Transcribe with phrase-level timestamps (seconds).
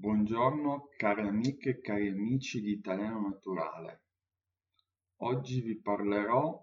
[0.00, 4.02] Buongiorno cari amiche e cari amici di Italiano Naturale.
[5.22, 6.56] Oggi vi parlerò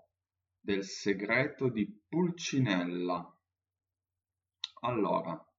[0.57, 3.37] del segreto di Pulcinella.
[4.83, 5.53] Allora,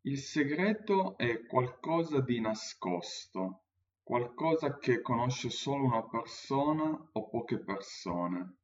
[0.00, 3.66] il segreto è qualcosa di nascosto,
[4.02, 8.56] qualcosa che conosce solo una persona o poche persone.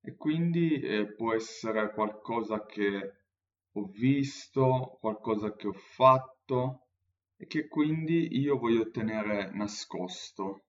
[0.00, 3.16] E quindi eh, può essere qualcosa che
[3.72, 6.82] ho visto, qualcosa che ho fatto,
[7.36, 10.62] e che quindi io voglio tenere nascosto.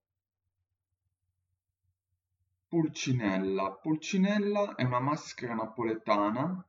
[2.68, 3.72] Pulcinella.
[3.72, 6.66] Pulcinella è una maschera napoletana,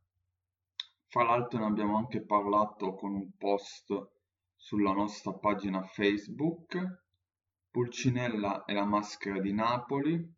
[1.08, 4.10] fra l'altro ne abbiamo anche parlato con un post
[4.56, 7.04] sulla nostra pagina Facebook.
[7.72, 10.36] Pulcinella è la maschera di Napoli,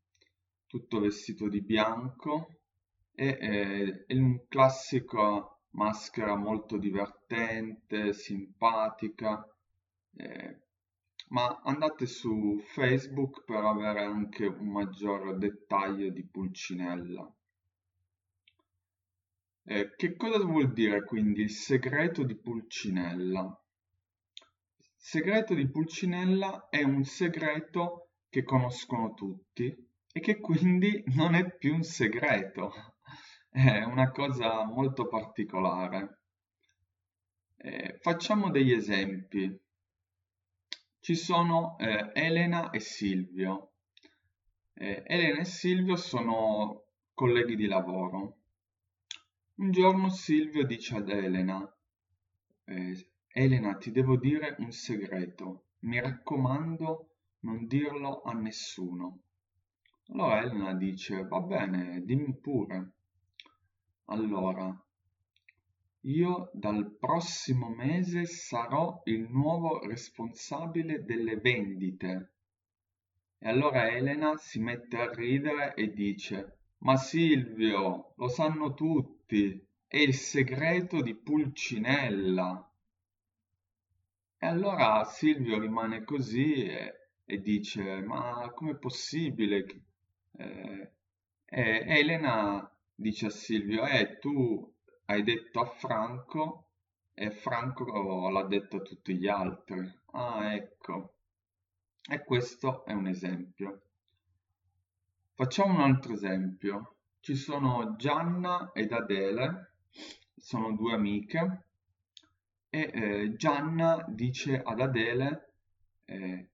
[0.65, 2.59] tutto vestito di bianco
[3.11, 9.45] e è, è un classico maschera molto divertente, simpatica,
[10.15, 10.59] eh,
[11.29, 17.31] ma andate su Facebook per avere anche un maggior dettaglio di Pulcinella.
[19.63, 23.63] Eh, che cosa vuol dire quindi il segreto di Pulcinella?
[24.75, 31.55] Il segreto di Pulcinella è un segreto che conoscono tutti e che quindi non è
[31.55, 32.73] più un segreto,
[33.49, 36.19] è una cosa molto particolare.
[37.57, 39.59] Eh, facciamo degli esempi.
[40.99, 43.71] Ci sono eh, Elena e Silvio.
[44.73, 46.83] Eh, Elena e Silvio sono
[47.13, 48.37] colleghi di lavoro.
[49.55, 51.61] Un giorno Silvio dice ad Elena,
[52.65, 57.09] eh, Elena ti devo dire un segreto, mi raccomando
[57.41, 59.19] non dirlo a nessuno.
[60.11, 62.93] Allora Elena dice, va bene, dimmi pure.
[64.11, 64.75] Allora,
[66.01, 72.31] io dal prossimo mese sarò il nuovo responsabile delle vendite.
[73.37, 79.97] E allora Elena si mette a ridere e dice, ma Silvio, lo sanno tutti, è
[79.97, 82.67] il segreto di Pulcinella.
[84.39, 89.65] E allora Silvio rimane così e, e dice, ma com'è possibile?
[90.31, 90.91] Eh,
[91.45, 94.73] e Elena dice a Silvio, eh, tu
[95.05, 96.71] hai detto a Franco
[97.13, 99.89] e Franco l'ha detto a tutti gli altri.
[100.11, 101.15] Ah, ecco.
[102.09, 103.81] E questo è un esempio.
[105.33, 106.95] Facciamo un altro esempio.
[107.21, 109.75] Ci sono Gianna ed Adele,
[110.35, 111.63] sono due amiche,
[112.69, 115.53] e eh, Gianna dice ad Adele,
[116.05, 116.49] eh,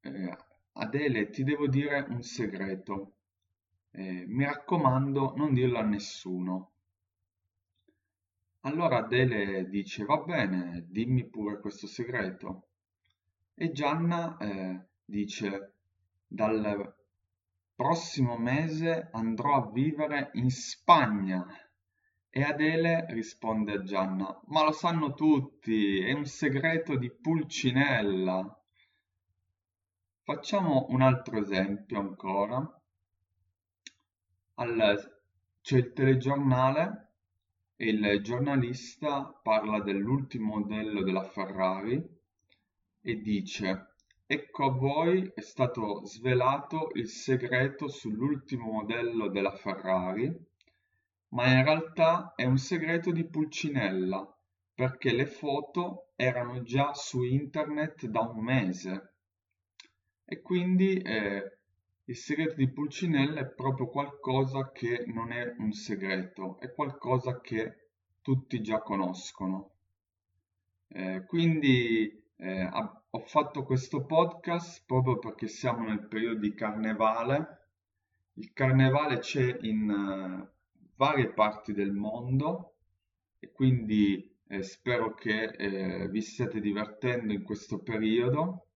[0.00, 0.36] eh,
[0.72, 3.14] Adele ti devo dire un segreto,
[3.92, 6.72] eh, mi raccomando non dirlo a nessuno.
[8.60, 12.68] Allora Adele dice va bene, dimmi pure questo segreto.
[13.54, 15.74] E Gianna eh, dice
[16.26, 16.94] dal
[17.74, 21.44] prossimo mese andrò a vivere in Spagna.
[22.32, 28.56] E Adele risponde a Gianna, ma lo sanno tutti, è un segreto di Pulcinella.
[30.22, 32.79] Facciamo un altro esempio ancora
[34.60, 35.20] al,
[35.62, 37.14] c'è il telegiornale
[37.76, 42.02] e il giornalista parla dell'ultimo modello della Ferrari
[43.00, 43.94] e dice
[44.26, 50.30] ecco a voi è stato svelato il segreto sull'ultimo modello della Ferrari
[51.28, 54.26] ma in realtà è un segreto di Pulcinella
[54.74, 59.14] perché le foto erano già su internet da un mese
[60.26, 61.59] e quindi eh,
[62.10, 67.90] il segreto di Pulcinella è proprio qualcosa che non è un segreto, è qualcosa che
[68.20, 69.70] tutti già conoscono.
[70.88, 72.68] Eh, quindi eh,
[73.10, 77.58] ho fatto questo podcast proprio perché siamo nel periodo di carnevale.
[78.34, 80.48] Il carnevale c'è in uh,
[80.96, 82.74] varie parti del mondo
[83.38, 88.69] e quindi eh, spero che eh, vi stiate divertendo in questo periodo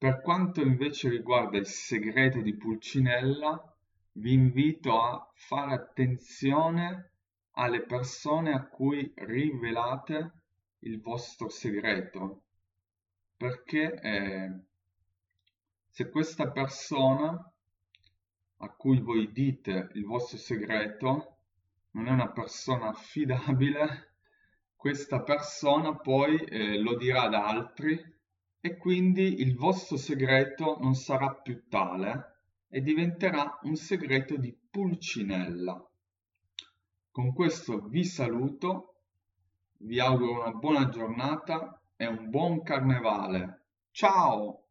[0.00, 3.76] per quanto invece riguarda il segreto di Pulcinella,
[4.12, 7.10] vi invito a fare attenzione
[7.56, 10.32] alle persone a cui rivelate
[10.78, 12.44] il vostro segreto,
[13.36, 14.60] perché eh,
[15.90, 17.52] se questa persona
[18.56, 21.36] a cui voi dite il vostro segreto
[21.90, 24.14] non è una persona affidabile,
[24.76, 28.18] questa persona poi eh, lo dirà ad altri
[28.60, 35.82] e quindi il vostro segreto non sarà più tale e diventerà un segreto di Pulcinella.
[37.10, 39.02] Con questo vi saluto,
[39.78, 43.64] vi auguro una buona giornata e un buon carnevale.
[43.90, 44.69] Ciao!